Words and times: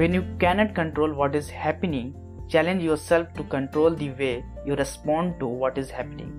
When 0.00 0.14
you 0.14 0.24
cannot 0.38 0.74
control 0.74 1.12
what 1.12 1.34
is 1.36 1.50
happening, 1.50 2.14
challenge 2.48 2.82
yourself 2.82 3.34
to 3.34 3.44
control 3.44 3.90
the 3.90 4.08
way 4.20 4.42
you 4.64 4.74
respond 4.74 5.38
to 5.40 5.46
what 5.46 5.76
is 5.76 5.90
happening. 5.90 6.30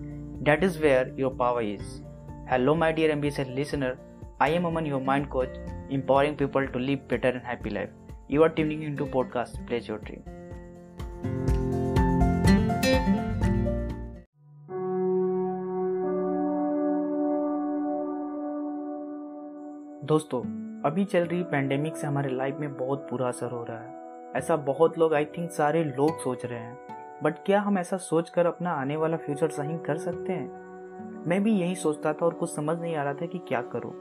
That 0.41 0.64
is 0.64 0.80
where 0.80 1.14
your 1.16 1.30
power 1.30 1.62
is. 1.62 2.02
Hello, 2.50 2.73
my 2.73 2.91
dear 2.91 3.12
ambitious 3.12 3.48
listener. 3.48 4.00
I 4.39 4.50
am 4.50 4.66
Aman, 4.66 4.88
your 4.88 5.00
mind 5.00 5.30
coach, 5.30 5.54
empowering 5.91 6.38
people 6.38 6.68
to 6.68 6.80
live 6.80 7.08
better 7.08 7.27
and 7.27 7.45
happy 7.45 7.70
life. 7.70 7.91
You 8.27 8.41
are 8.41 8.50
tuning 8.50 8.82
into 8.82 9.05
podcast 9.05 9.68
Place 9.68 9.88
Your 9.88 10.00
Dream. 10.00 10.23
दोस्तों, 20.04 20.41
अभी 20.86 21.05
चल 21.05 21.20
रही 21.20 21.44
pandemic 21.44 21.98
से 21.98 22.08
हमारे 22.08 22.30
life 22.30 22.55
में 22.60 22.78
बहुत 22.78 23.08
बुरा 23.12 23.28
असर 23.28 23.52
हो 23.52 23.64
रहा 23.64 23.80
है। 23.80 24.32
ऐसा 24.36 24.55
बहुत 24.55 24.98
लोग 24.98 25.14
आई 25.14 25.26
थिंक 25.26 25.52
सारे 25.52 25.84
लोग 25.84 26.20
सोच 26.20 26.46
रहे 26.46 26.60
हैं। 26.60 26.77
बट 27.24 27.36
क्या 27.46 27.62
हम 27.62 27.77
ऐसा 27.77 27.98
सोच 27.98 28.30
कर 28.30 28.46
अपना 28.46 28.72
आने 28.72 28.98
वाला 28.98 29.18
फ्यूचर 29.18 29.50
सही 29.50 29.77
कर 29.77 29.98
सकते 29.98 30.34
हैं? 30.34 30.50
मैं 31.27 31.44
भी 31.44 31.52
यही 31.52 31.76
सोचता 31.76 32.14
था 32.14 32.26
और 32.26 32.34
कुछ 32.34 32.55
समझ 32.55 32.80
नहीं 32.80 32.96
आ 32.96 33.04
रहा 33.04 33.14
था 33.14 33.26
कि 33.26 33.38
क्या 33.38 33.62
करूँ। 33.62 33.94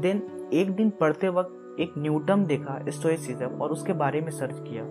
देन 0.00 0.48
एक 0.52 0.70
दिन 0.70 0.90
पढ़ते 0.90 1.28
वक्त 1.28 1.80
एक 1.80 1.94
न्यूटम 1.98 2.44
देखा 2.44 2.80
स्टोइसिज्म 2.88 3.46
और 3.46 3.72
उसके 3.72 3.92
बारे 3.92 4.20
में 4.20 4.30
सर्च 4.30 4.58
किया। 4.58 4.84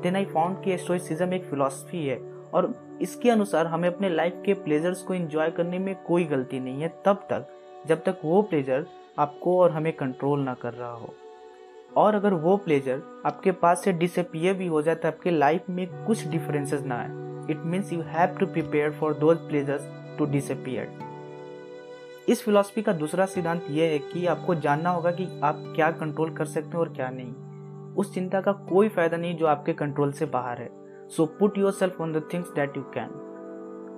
देन 0.00 0.16
आई 0.16 0.24
फाउंड 0.24 0.62
कि 0.62 0.78
स्टोइसिज्म 0.78 1.32
एक 1.32 1.44
फिलोसफी 1.44 2.06
है, 2.06 2.18
और 2.54 2.74
इसके 3.02 3.30
अनुसार 3.30 3.66
हमें 3.66 3.88
अपने 3.88 4.08
लाइफ 4.08 4.42
के 4.46 4.54
प्लेजर्स 4.54 5.02
को 5.02 5.14
एंजॉय 5.14 5.50
करने 5.50 5.78
में 5.78 5.96
कोई 6.02 6.24
गलती 6.24 6.60
नहीं 6.60 6.82
है, 6.82 6.88
तब 7.04 7.16
तक। 7.16 7.46
जब 7.86 8.02
तक 8.04 8.20
वो 8.24 8.42
प्लेजर 8.42 8.86
आपको 9.18 9.58
और 9.60 9.70
हमें 9.70 9.92
कंट्रोल 9.92 10.40
ना 10.40 10.54
कर 10.54 10.72
रहा 10.72 10.92
हो। 10.92 11.14
और 11.96 12.14
अगर 12.14 12.34
वो 12.34 12.56
प्लेजर 12.56 13.02
आपके 13.26 13.52
पास 13.52 13.82
से 13.84 13.92
डिसअपियर 13.92 14.54
भी 14.54 14.66
हो 14.66 14.82
जाए 14.82 14.94
तो 14.94 15.08
आपके 15.08 15.30
लाइफ 15.30 15.68
में 15.70 15.86
कुछ 16.06 16.26
डिफरेंसेस 16.26 16.82
ना 16.82 16.98
आए। 16.98 17.50
It 17.50 17.64
means 17.64 17.92
you 17.92 18.00
have 18.02 18.36
to 18.36 18.46
prepare 18.46 18.92
for 18.92 19.14
those 19.14 19.38
pleasures 19.48 19.88
to 20.18 20.26
disappear 20.26 20.98
इस 22.28 22.42
फिलॉसफी 22.44 22.82
का 22.82 22.92
दूसरा 22.92 23.26
सिद्धांत 23.26 23.66
यह 23.70 23.90
है 23.90 23.98
कि 24.02 24.26
आपको 24.26 24.54
जानना 24.56 24.90
होगा 24.90 25.10
कि 25.10 25.28
आप 25.44 25.62
क्या 25.76 25.90
कंट्रोल 25.92 26.30
कर 26.34 26.44
सकते 26.44 26.68
हैं 26.68 26.78
और 26.78 26.88
क्या 26.88 27.08
नहीं। 27.10 27.94
उस 27.94 28.12
चिंता 28.14 28.40
का 28.40 28.52
कोई 28.68 28.88
फ़ायदा 28.88 29.16
नहीं 29.16 29.36
जो 29.36 29.46
आपके 29.46 29.72
कंट्रोल 29.72 30.12
से 30.12 30.26
बाहर 30.26 30.60
है। 30.60 30.68
So 31.08 31.26
put 31.38 31.58
yourself 31.72 32.00
on 32.00 32.12
the 32.12 32.22
things 32.32 32.48
that 32.54 32.76
you 32.76 32.82
can 32.94 33.10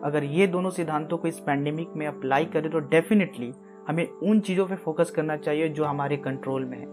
अगर 0.05 0.25
ये 0.25 0.47
दोनों 0.47 0.71
सिद्धांतों 0.71 1.19
को 1.19 1.29
इस 1.29 1.39
पैंडेमिक 1.39 1.93
में 1.97 2.07
अप्लाई 2.07 2.45
करें 2.45 2.71
तो 2.71 2.79
डेफिनेटली 2.89 3.53
हमें 3.89 4.07
उन 4.09 4.41
चीज़ों 4.41 4.67
पे 4.67 4.77
फोकस 4.77 5.11
करना 5.11 5.37
चाहिए 5.37 5.69
जो 5.69 5.85
हमारे 5.85 6.17
कंट्रोल 6.17 6.65
में 6.65 6.79
है। 6.79 6.87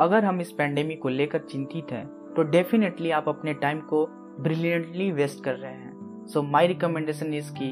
अगर 0.00 0.24
हम 0.24 0.40
इस 0.40 0.50
पैंडेमिक 0.52 1.00
को 1.02 1.08
लेकर 1.08 1.38
चिंतित 1.40 1.92
हैं 1.92 2.06
तो 2.36 2.42
डेफिनेटली 2.42 3.10
आप 3.10 3.28
अपने 3.28 3.54
टाइम 3.54 3.80
को 3.80 4.04
ब्रिलियंटली 4.40 5.10
वेस्ट 5.12 5.44
कर 5.44 5.54
रहे 5.54 5.72
हैं। 5.72 6.26
सो 6.26 6.42
माई 6.42 6.66
रिकमेंडेशन 6.66 7.34
इज़ 7.34 7.52
कि 7.52 7.70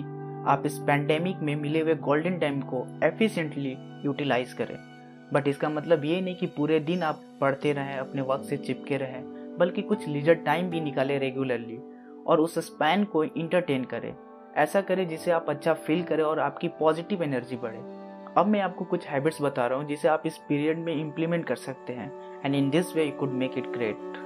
आप 0.49 0.63
इस 0.67 0.79
पैंडेमिक 0.79 1.37
में 1.37 1.55
मिले 1.57 1.81
हुए 1.81 1.95
गोल्डन 1.95 2.39
टाइम 2.39 2.61
को 2.63 2.85
एफिशिएंटली 3.05 3.77
यूटिलाइज 4.05 4.53
करें। 4.53 4.77
बट 5.33 5.49
इसका 5.49 5.69
मतलब 5.69 6.05
ये 6.05 6.21
नहीं 6.21 6.35
कि 6.37 6.47
पूरे 6.47 6.81
दिन 6.81 7.03
आप 7.03 7.21
पढ़ते 7.41 7.73
रहें, 7.73 7.97
अपने 7.97 8.23
वक्त 8.23 8.45
से 8.45 8.57
चिपके 8.57 8.97
रहें, 8.97 9.23
बल्कि 9.59 9.83
कुछ 9.83 10.09
लीजर 10.09 10.35
टाइम 10.35 10.71
भी 10.71 10.81
निकालें 10.81 11.19
रेगुलरली 11.19 11.79
और 12.27 12.41
उस 12.41 12.59
स्पैन 12.59 13.05
को 13.05 13.25
इंटरटेन 13.25 13.85
करें। 13.85 14.15
ऐसा 14.57 14.81
करें 14.81 15.07
जिसे 15.09 15.31
आप 15.31 15.51
अच्छा 15.51 15.75
फील 15.75 16.03
करें 16.03 16.23
और 16.25 16.41
आपकी 16.41 16.69
पॉजिटिव 16.69 17.23
एनर्जी 17.23 17.57
बढ़े। 17.57 17.79
अब 18.39 18.47
मैं 18.47 18.61
आपको 18.61 18.85
कुछ 18.85 19.07
हैबिट्स 19.07 19.43
बता 19.43 19.67
रहा 19.67 19.79
हूँ 19.79 19.87
जिसे 19.89 20.09
आप 20.09 20.23
इस 20.27 20.37
पीरियड 20.49 20.79
में 20.79 20.95
इम्प्लीमेंट 20.95 21.47
कर 21.47 21.57
सकते 21.57 21.93
हैं 21.93 22.43
and 22.45 22.55
in 22.55 22.71
this 22.71 22.95
way 22.97 23.05
you 23.05 23.13
could 23.13 23.33
make 23.33 23.59
it 23.59 23.67
great 23.67 24.19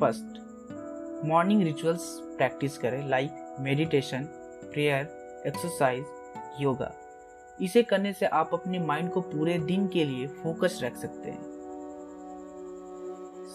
first 0.00 0.51
morning 1.24 1.62
rituals 1.62 2.02
practice 2.36 2.78
करें 2.78 3.08
like 3.08 3.56
meditation 3.60 4.24
prayer 4.64 5.42
exercise 5.46 6.04
yoga 6.60 6.92
इसे 7.58 7.82
करने 7.82 8.12
से 8.12 8.26
आप 8.26 8.50
अपने 8.54 8.78
माइंड 8.78 9.10
को 9.10 9.20
पूरे 9.20 9.58
दिन 9.58 9.86
के 9.88 10.04
लिए 10.04 10.26
फोकस 10.42 10.78
रख 10.82 10.96
सकते 10.96 11.30
हैं। 11.30 11.50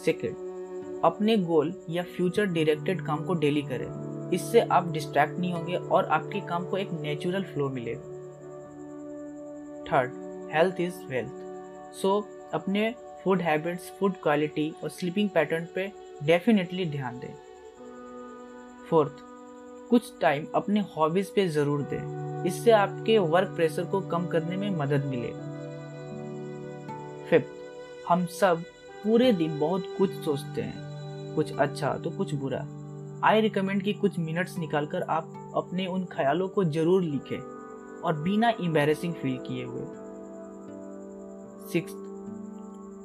सेकेंड 0.06 1.02
अपने 1.06 1.38
गोल 1.38 1.74
या 1.90 2.04
फ्यूचर 2.16 2.46
डायरेक्टेड 2.46 3.06
काम 3.06 3.24
को 3.26 3.34
डेली 3.34 3.62
करें। 3.62 3.88
इससे 4.34 4.60
आप 4.60 4.92
डिस्ट्रैक्ट 4.92 5.40
नहीं 5.40 5.52
होंगे 5.54 5.76
और 5.76 6.06
आपके 6.06 6.40
काम 6.40 6.66
को 6.66 6.78
एक 6.78 6.92
नेचुरल 6.92 7.44
फ्लो 7.44 7.70
मिलेगा 7.70 8.16
third 9.86 10.12
health 10.54 10.82
is 10.82 10.96
wealth 11.10 11.94
so 11.96 12.20
अपने 12.54 12.94
फ़ूड 13.24 13.42
हैबिट्स 13.42 13.92
फ़ूड 14.00 14.14
क्वालिटी 14.24 14.74
और 14.84 14.90
स्लीपिंग 14.90 15.30
पैटर्न 15.30 15.68
पे 15.76 15.92
डेफिनेटली 16.24 16.86
ध्यान 16.86 17.20
दें। 17.20 17.34
फोर्थ, 18.90 19.12
कुछ 19.90 20.12
टाइम 20.22 20.46
अपने 20.56 20.80
हॉबीज 20.98 21.30
पे 21.30 21.48
ज़रूर 21.48 21.82
दें। 21.82 22.44
इससे 22.48 22.72
आपके 22.72 23.18
वर्क 23.20 23.48
प्रेशर 23.48 23.86
को 23.86 24.02
कम 24.02 24.28
करने 24.28 24.58
में 24.58 24.70
मदद 24.70 25.06
मिलेगा 25.06 25.46
फिफ्थ 27.30 28.08
हम 28.10 28.26
सब 28.32 28.64
पूरे 29.04 29.32
दिन 29.34 29.60
बहुत 29.60 29.86
कुछ 29.98 30.12
सोचते 30.26 30.62
हैं। 30.62 31.36
कुछ 31.36 31.52
अच्छा 31.54 31.94
तो 31.94 32.10
कुछ 32.10 32.34
बुरा। 32.34 32.66
आई 33.24 33.42
रिकमेंड 33.42 33.84
कि 33.84 33.94
कुछ 33.94 34.20
मिनट्स 34.20 34.58
निकालकर 34.58 35.02
आप 35.02 35.54
अपने 35.56 35.86
उन 35.88 36.06
ख्यालों 36.06 36.48
को 36.48 36.64
ज़रूर 36.64 37.02
लिखें 37.04 37.38
और 38.02 38.22
बिना 38.22 38.50
इम्बेसिंग 38.62 39.14
फील 39.14 39.38
किए 39.38 39.64
हुए। 39.64 39.86
सिक्स 41.72 41.94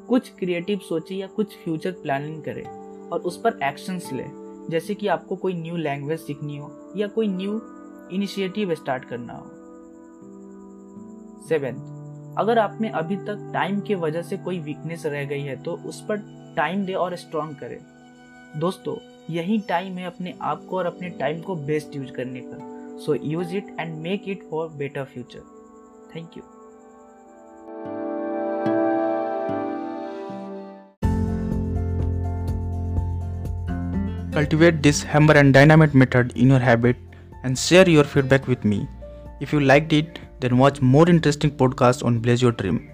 कुछ 0.09 0.29
क्रिएटिव 0.29 0.79
सोचे 0.79 1.15
या 1.15 1.27
कुछ 1.27 1.57
फ्यूचर 1.65 1.93
प्लानिंग 1.93 2.43
करें 2.43 2.65
और 3.09 3.21
उस 3.21 3.41
पर 3.41 3.59
एक्शंस 3.63 4.13
लें। 4.13 4.42
जैसे 4.71 4.95
कि 4.95 5.07
आपको 5.07 5.37
कोई 5.37 5.55
न्यू 5.55 5.77
लैंग्वेज 5.77 6.21
सीखनी 6.21 6.57
हो 6.57 6.71
या 6.97 7.07
कोई 7.07 7.29
न्यू 7.29 7.61
इनिशिएटिव 8.13 8.75
स्टार्ट 8.75 9.05
करना 9.05 9.33
हो। 9.33 9.47
सेवेंथ 11.49 12.39
अगर 12.39 12.59
आप 12.59 12.79
में 12.81 12.91
अभी 12.91 13.17
तक 13.17 13.51
टाइम 13.55 13.81
की 13.81 13.95
वजह 13.95 14.23
से 14.23 14.37
कोई 14.37 14.59
वीकनेस 14.59 15.07
रह 15.07 15.25
गई 15.25 15.43
है 15.43 15.57
तो 15.63 15.73
उस 15.87 16.01
पर 16.01 16.17
टाइम 16.57 16.85
दे 16.85 16.95
और 16.95 17.17
स्ट्रांग 17.17 17.55
करें। 17.57 17.79
दोस्तों, 18.61 18.97
यही 19.31 19.59
टाइम 19.59 19.99
है 19.99 20.07
अपने 20.07 20.35
आप 20.43 20.65
को 20.65 20.77
और 20.79 20.87
अपने 20.87 21.11
टाइम 21.11 21.41
को 21.41 21.55
बेस्ट 21.57 21.97
यूज़ 21.97 22.13
करने 22.13 22.41
का 22.45 22.59
so 22.99 23.15
use 23.15 23.55
it 23.57 23.77
and 23.81 23.97
make 23.99 24.29
it 24.29 24.49
for 24.51 24.69
better 24.69 25.05
future 25.05 25.43
thank 26.17 26.37
you 26.37 26.43
Cultivate 34.33 34.83
this 34.83 35.03
hammer 35.03 35.35
and 35.35 35.53
dynamite 35.53 35.93
method 35.93 36.33
in 36.37 36.49
your 36.49 36.59
habit 36.59 36.97
and 37.43 37.59
share 37.59 37.87
your 37.87 38.03
feedback 38.03 38.49
with 38.49 38.65
me. 38.65 38.89
If 39.41 39.53
you 39.53 39.61
liked 39.61 39.93
it, 39.93 40.19
then 40.41 40.57
watch 40.57 40.81
more 40.81 41.07
interesting 41.07 41.51
podcasts 41.51 42.03
on 42.03 42.19
Blaze 42.19 42.41
Your 42.41 42.53
Dream. 42.53 42.91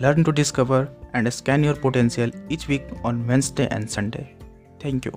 Learn 0.00 0.22
to 0.24 0.32
discover 0.32 0.90
and 1.14 1.32
scan 1.32 1.64
your 1.64 1.76
potential 1.76 2.30
each 2.50 2.68
week 2.68 2.84
on 3.04 3.26
Wednesday 3.26 3.66
and 3.70 3.90
Sunday. 3.90 4.36
Thank 4.78 5.06
you. 5.06 5.12